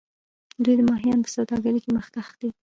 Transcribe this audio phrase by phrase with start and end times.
[0.63, 2.49] دوی د ماهیانو په سوداګرۍ کې مخکښ دي.